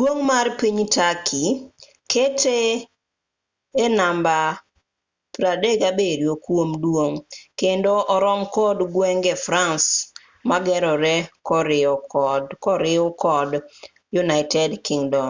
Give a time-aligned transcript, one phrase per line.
[0.00, 1.48] duong' mar piny turkey
[2.12, 2.58] kete
[3.84, 4.38] e namba
[5.38, 7.16] 37 kuom duong'
[7.60, 9.88] kendo orom kod gwenge france
[10.48, 11.18] mogeroree
[12.64, 13.50] koriu kod
[14.22, 15.22] united kingdom